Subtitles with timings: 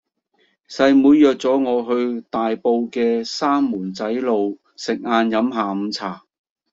[0.67, 6.25] 細妹約左我去大埔嘅三門仔路食晏飲下午茶